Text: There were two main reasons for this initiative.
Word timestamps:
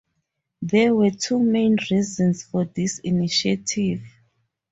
There 0.63 0.95
were 0.95 1.11
two 1.11 1.37
main 1.37 1.77
reasons 1.91 2.41
for 2.41 2.65
this 2.65 2.97
initiative. 3.03 4.01